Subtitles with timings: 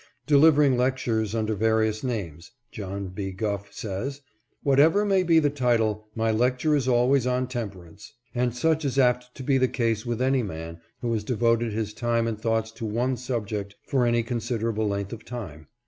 [0.25, 3.31] Delivering lectures under various names, John B.
[3.31, 4.21] Gough says,
[4.63, 9.35] "Whatever may be the title, my lecture is always on Temperance"; and such is apt
[9.35, 12.85] to be the case with any man who has devoted his time and thoughts to
[12.87, 15.67] one subject for any considerable length of time.